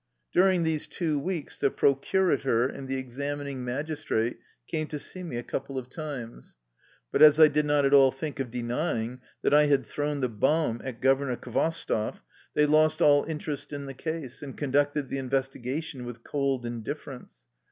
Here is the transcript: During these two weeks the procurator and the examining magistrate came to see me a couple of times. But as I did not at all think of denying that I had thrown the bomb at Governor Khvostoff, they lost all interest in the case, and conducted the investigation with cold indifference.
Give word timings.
During 0.33 0.63
these 0.63 0.87
two 0.87 1.19
weeks 1.19 1.59
the 1.59 1.69
procurator 1.69 2.65
and 2.65 2.87
the 2.87 2.97
examining 2.97 3.63
magistrate 3.63 4.39
came 4.67 4.87
to 4.87 4.97
see 4.97 5.21
me 5.21 5.37
a 5.37 5.43
couple 5.43 5.77
of 5.77 5.89
times. 5.91 6.57
But 7.11 7.21
as 7.21 7.39
I 7.39 7.47
did 7.47 7.67
not 7.67 7.85
at 7.85 7.93
all 7.93 8.11
think 8.11 8.39
of 8.39 8.49
denying 8.49 9.21
that 9.43 9.53
I 9.53 9.67
had 9.67 9.85
thrown 9.85 10.21
the 10.21 10.27
bomb 10.27 10.81
at 10.83 11.01
Governor 11.01 11.37
Khvostoff, 11.37 12.21
they 12.55 12.65
lost 12.65 12.99
all 12.99 13.25
interest 13.25 13.71
in 13.71 13.85
the 13.85 13.93
case, 13.93 14.41
and 14.41 14.57
conducted 14.57 15.09
the 15.09 15.19
investigation 15.19 16.03
with 16.03 16.23
cold 16.23 16.65
indifference. 16.65 17.41